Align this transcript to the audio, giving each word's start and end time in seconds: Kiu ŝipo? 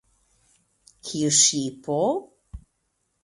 Kiu 1.09 1.29
ŝipo? 1.41 1.99